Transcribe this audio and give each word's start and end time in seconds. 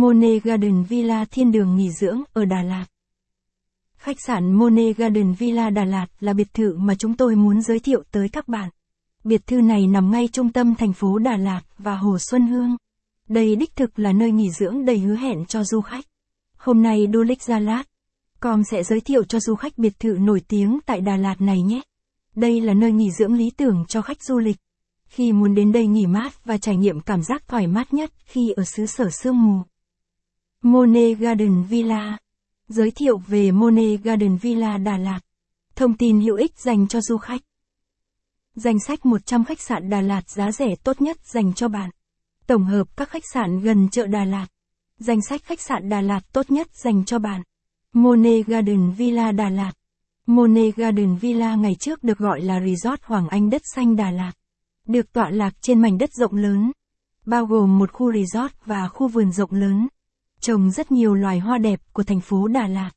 Monet 0.00 0.44
Garden 0.44 0.82
Villa 0.82 1.24
thiên 1.24 1.52
đường 1.52 1.76
nghỉ 1.76 1.90
dưỡng 1.90 2.22
ở 2.32 2.44
Đà 2.44 2.62
Lạt. 2.62 2.86
Khách 3.96 4.20
sạn 4.20 4.52
Monet 4.52 4.96
Garden 4.96 5.32
Villa 5.32 5.70
Đà 5.70 5.84
Lạt 5.84 6.06
là 6.20 6.32
biệt 6.32 6.54
thự 6.54 6.76
mà 6.78 6.94
chúng 6.94 7.16
tôi 7.16 7.36
muốn 7.36 7.62
giới 7.62 7.78
thiệu 7.78 8.02
tới 8.10 8.28
các 8.28 8.48
bạn. 8.48 8.70
Biệt 9.24 9.46
thự 9.46 9.60
này 9.60 9.86
nằm 9.86 10.10
ngay 10.10 10.28
trung 10.32 10.52
tâm 10.52 10.74
thành 10.74 10.92
phố 10.92 11.18
Đà 11.18 11.36
Lạt 11.36 11.60
và 11.78 11.96
Hồ 11.96 12.18
Xuân 12.18 12.46
Hương. 12.46 12.76
Đây 13.28 13.56
đích 13.56 13.76
thực 13.76 13.98
là 13.98 14.12
nơi 14.12 14.32
nghỉ 14.32 14.50
dưỡng 14.50 14.84
đầy 14.84 14.98
hứa 14.98 15.14
hẹn 15.14 15.46
cho 15.46 15.64
du 15.64 15.80
khách. 15.80 16.04
Hôm 16.56 16.82
nay 16.82 17.08
Du 17.12 17.22
lịch 17.22 17.42
Gia 17.42 17.58
Lát, 17.58 17.82
com 18.40 18.62
sẽ 18.70 18.82
giới 18.82 19.00
thiệu 19.00 19.24
cho 19.24 19.40
du 19.40 19.54
khách 19.54 19.78
biệt 19.78 19.92
thự 20.00 20.16
nổi 20.20 20.40
tiếng 20.48 20.78
tại 20.86 21.00
Đà 21.00 21.16
Lạt 21.16 21.40
này 21.40 21.62
nhé. 21.62 21.80
Đây 22.34 22.60
là 22.60 22.74
nơi 22.74 22.92
nghỉ 22.92 23.10
dưỡng 23.18 23.34
lý 23.34 23.50
tưởng 23.56 23.84
cho 23.88 24.02
khách 24.02 24.22
du 24.22 24.38
lịch. 24.38 24.56
Khi 25.08 25.32
muốn 25.32 25.54
đến 25.54 25.72
đây 25.72 25.86
nghỉ 25.86 26.06
mát 26.06 26.44
và 26.44 26.58
trải 26.58 26.76
nghiệm 26.76 27.00
cảm 27.00 27.22
giác 27.22 27.48
thoải 27.48 27.66
mát 27.66 27.94
nhất 27.94 28.12
khi 28.24 28.50
ở 28.56 28.64
xứ 28.64 28.86
sở 28.86 29.10
sương 29.10 29.46
mù. 29.46 29.62
Monet 30.66 31.18
Garden 31.18 31.62
Villa 31.62 32.18
Giới 32.68 32.90
thiệu 32.90 33.18
về 33.18 33.50
Monet 33.50 34.00
Garden 34.02 34.36
Villa 34.36 34.78
Đà 34.78 34.96
Lạt. 34.96 35.20
Thông 35.76 35.96
tin 35.96 36.20
hữu 36.20 36.36
ích 36.36 36.58
dành 36.58 36.88
cho 36.88 37.00
du 37.00 37.16
khách. 37.16 37.40
Danh 38.54 38.78
sách 38.86 39.06
100 39.06 39.44
khách 39.44 39.60
sạn 39.60 39.90
Đà 39.90 40.00
Lạt 40.00 40.30
giá 40.30 40.52
rẻ 40.52 40.74
tốt 40.84 41.00
nhất 41.00 41.16
dành 41.24 41.54
cho 41.54 41.68
bạn. 41.68 41.90
Tổng 42.46 42.64
hợp 42.64 42.96
các 42.96 43.10
khách 43.10 43.22
sạn 43.32 43.60
gần 43.60 43.88
chợ 43.88 44.06
Đà 44.06 44.24
Lạt. 44.24 44.46
Danh 44.98 45.22
sách 45.22 45.44
khách 45.44 45.60
sạn 45.60 45.88
Đà 45.88 46.00
Lạt 46.00 46.20
tốt 46.32 46.50
nhất 46.50 46.66
dành 46.74 47.04
cho 47.04 47.18
bạn. 47.18 47.42
Monet 47.92 48.46
Garden 48.46 48.90
Villa 48.90 49.32
Đà 49.32 49.48
Lạt. 49.48 49.72
Monet 50.26 50.76
Garden 50.76 51.16
Villa 51.16 51.54
ngày 51.54 51.74
trước 51.74 52.04
được 52.04 52.18
gọi 52.18 52.40
là 52.40 52.60
Resort 52.60 53.02
Hoàng 53.02 53.28
Anh 53.28 53.50
Đất 53.50 53.62
Xanh 53.74 53.96
Đà 53.96 54.10
Lạt. 54.10 54.32
Được 54.86 55.12
tọa 55.12 55.30
lạc 55.30 55.54
trên 55.60 55.82
mảnh 55.82 55.98
đất 55.98 56.10
rộng 56.12 56.34
lớn. 56.34 56.72
Bao 57.26 57.46
gồm 57.46 57.78
một 57.78 57.92
khu 57.92 58.12
resort 58.12 58.52
và 58.64 58.88
khu 58.88 59.08
vườn 59.08 59.32
rộng 59.32 59.52
lớn. 59.52 59.88
Trồng 60.46 60.70
rất 60.70 60.92
nhiều 60.92 61.14
loài 61.14 61.38
hoa 61.38 61.58
đẹp 61.58 61.80
của 61.92 62.02
thành 62.02 62.20
phố 62.20 62.48
Đà 62.48 62.66
Lạt. 62.66 62.90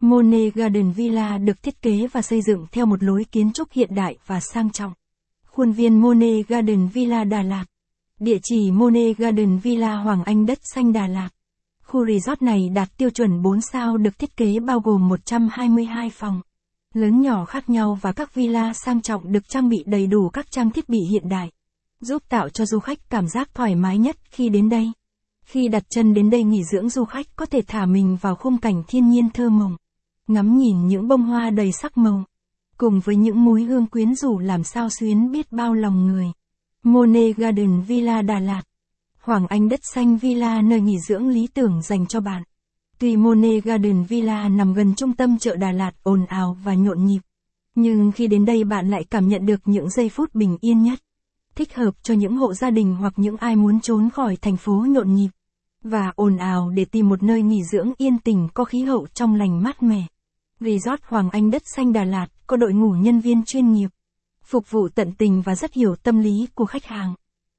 Monet 0.00 0.54
Garden 0.54 0.90
Villa 0.90 1.38
được 1.38 1.62
thiết 1.62 1.82
kế 1.82 2.06
và 2.12 2.22
xây 2.22 2.42
dựng 2.42 2.66
theo 2.72 2.86
một 2.86 3.02
lối 3.02 3.24
kiến 3.32 3.52
trúc 3.52 3.72
hiện 3.72 3.94
đại 3.94 4.16
và 4.26 4.40
sang 4.40 4.70
trọng. 4.70 4.92
Khuôn 5.46 5.72
viên 5.72 6.00
Monet 6.00 6.48
Garden 6.48 6.88
Villa 6.88 7.24
Đà 7.24 7.42
Lạt. 7.42 7.64
Địa 8.20 8.38
chỉ 8.42 8.70
Monet 8.70 9.18
Garden 9.18 9.58
Villa 9.58 9.96
Hoàng 9.96 10.24
Anh 10.24 10.46
Đất 10.46 10.58
Xanh 10.62 10.92
Đà 10.92 11.06
Lạt. 11.06 11.28
Khu 11.84 12.06
resort 12.06 12.42
này 12.42 12.68
đạt 12.68 12.88
tiêu 12.96 13.10
chuẩn 13.10 13.42
4 13.42 13.60
sao 13.60 13.96
được 13.96 14.18
thiết 14.18 14.36
kế 14.36 14.60
bao 14.60 14.80
gồm 14.80 15.08
122 15.08 16.10
phòng. 16.10 16.40
Lớn 16.94 17.20
nhỏ 17.20 17.44
khác 17.44 17.70
nhau 17.70 17.98
và 18.00 18.12
các 18.12 18.34
villa 18.34 18.72
sang 18.72 19.02
trọng 19.02 19.32
được 19.32 19.48
trang 19.48 19.68
bị 19.68 19.84
đầy 19.86 20.06
đủ 20.06 20.28
các 20.28 20.50
trang 20.50 20.70
thiết 20.70 20.88
bị 20.88 20.98
hiện 21.10 21.28
đại. 21.28 21.50
Giúp 22.00 22.22
tạo 22.28 22.48
cho 22.48 22.66
du 22.66 22.78
khách 22.78 23.10
cảm 23.10 23.28
giác 23.28 23.54
thoải 23.54 23.74
mái 23.74 23.98
nhất 23.98 24.16
khi 24.30 24.48
đến 24.48 24.68
đây. 24.68 24.92
Khi 25.44 25.68
đặt 25.68 25.82
chân 25.90 26.14
đến 26.14 26.30
đây 26.30 26.44
nghỉ 26.44 26.64
dưỡng 26.64 26.88
du 26.88 27.04
khách 27.04 27.26
có 27.36 27.46
thể 27.46 27.62
thả 27.66 27.86
mình 27.86 28.16
vào 28.20 28.34
khung 28.34 28.58
cảnh 28.58 28.82
thiên 28.88 29.10
nhiên 29.10 29.30
thơ 29.30 29.50
mộng. 29.50 29.76
Ngắm 30.28 30.58
nhìn 30.58 30.86
những 30.86 31.08
bông 31.08 31.22
hoa 31.22 31.50
đầy 31.50 31.72
sắc 31.72 31.98
màu. 31.98 32.24
Cùng 32.76 33.00
với 33.00 33.16
những 33.16 33.44
múi 33.44 33.64
hương 33.64 33.86
quyến 33.86 34.14
rũ 34.14 34.38
làm 34.38 34.64
sao 34.64 34.88
xuyến 34.90 35.30
biết 35.30 35.52
bao 35.52 35.74
lòng 35.74 36.06
người. 36.06 36.26
Monet 36.82 37.36
Garden 37.36 37.80
Villa 37.80 38.22
Đà 38.22 38.38
Lạt. 38.38 38.62
Hoàng 39.20 39.46
Anh 39.46 39.68
Đất 39.68 39.80
Xanh 39.94 40.16
Villa, 40.16 40.62
nơi 40.62 40.80
nghỉ 40.80 40.98
dưỡng 40.98 41.28
lý 41.28 41.46
tưởng 41.54 41.82
dành 41.82 42.06
cho 42.06 42.20
bạn. 42.20 42.42
Tuy 42.98 43.16
Monet 43.16 43.64
Garden 43.64 44.04
Villa 44.04 44.48
nằm 44.48 44.74
gần 44.74 44.94
trung 44.94 45.12
tâm 45.12 45.38
chợ 45.38 45.56
Đà 45.56 45.72
Lạt 45.72 45.92
ồn 46.02 46.26
ào 46.26 46.56
và 46.64 46.74
nhộn 46.74 47.04
nhịp. 47.04 47.20
Nhưng 47.74 48.12
khi 48.12 48.26
đến 48.26 48.44
đây 48.44 48.64
bạn 48.64 48.90
lại 48.90 49.04
cảm 49.10 49.28
nhận 49.28 49.46
được 49.46 49.60
những 49.64 49.90
giây 49.90 50.08
phút 50.08 50.34
bình 50.34 50.58
yên 50.60 50.82
nhất. 50.82 50.98
Thích 51.54 51.74
hợp 51.74 51.90
cho 52.02 52.14
những 52.14 52.36
hộ 52.36 52.54
gia 52.54 52.70
đình 52.70 52.94
hoặc 52.94 53.12
những 53.16 53.36
ai 53.36 53.56
muốn 53.56 53.80
trốn 53.80 54.10
khỏi 54.10 54.36
thành 54.36 54.56
phố 54.56 54.72
nhộn 54.72 55.14
nhịp. 55.14 55.28
Và 55.84 56.12
ồn 56.16 56.36
ào 56.36 56.70
để 56.70 56.84
tìm 56.84 57.08
một 57.08 57.22
nơi 57.22 57.42
nghỉ 57.42 57.62
dưỡng 57.72 57.92
yên 57.98 58.18
tình 58.18 58.48
có 58.54 58.64
khí 58.64 58.82
hậu 58.82 59.06
trong 59.14 59.34
lành 59.34 59.62
mát 59.62 59.82
mẻ. 59.82 60.06
Resort 60.60 61.02
Hoàng 61.02 61.30
Anh 61.30 61.50
Đất 61.50 61.62
Xanh 61.76 61.92
Đà 61.92 62.04
Lạt 62.04 62.26
có 62.46 62.56
đội 62.56 62.72
ngũ 62.72 62.90
nhân 62.90 63.20
viên 63.20 63.44
chuyên 63.44 63.72
nghiệp. 63.72 63.88
Phục 64.44 64.70
vụ 64.70 64.88
tận 64.88 65.12
tình 65.18 65.42
và 65.42 65.54
rất 65.54 65.72
hiểu 65.72 65.96
tâm 65.96 66.18
lý 66.18 66.48
của 66.54 66.66
khách 66.66 66.84
hàng. 66.84 67.14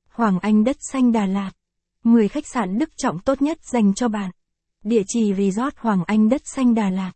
Hoàng 0.09 0.39
Anh 0.39 0.63
Đất 0.63 0.77
Xanh 0.91 1.11
Đà 1.11 1.25
Lạt. 1.25 1.51
10 2.03 2.27
khách 2.27 2.47
sạn 2.47 2.77
đức 2.79 2.89
trọng 2.97 3.19
tốt 3.19 3.41
nhất 3.41 3.57
dành 3.63 3.93
cho 3.93 4.07
bạn. 4.07 4.31
Địa 4.83 5.03
chỉ 5.07 5.33
Resort 5.33 5.75
Hoàng 5.77 6.03
Anh 6.07 6.29
Đất 6.29 6.41
Xanh 6.45 6.75
Đà 6.75 6.89
Lạt. 6.89 7.11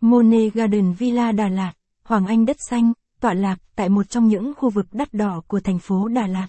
Monet 0.00 0.54
Garden 0.54 0.92
Villa 0.92 1.32
Đà 1.32 1.48
Lạt, 1.48 1.72
Hoàng 2.04 2.26
Anh 2.26 2.46
Đất 2.46 2.56
Xanh, 2.70 2.92
tọa 3.20 3.34
lạc 3.34 3.56
tại 3.76 3.88
một 3.88 4.10
trong 4.10 4.28
những 4.28 4.52
khu 4.56 4.70
vực 4.70 4.86
đắt 4.92 5.14
đỏ 5.14 5.42
của 5.46 5.60
thành 5.60 5.78
phố 5.78 6.08
Đà 6.08 6.26
Lạt. 6.26 6.46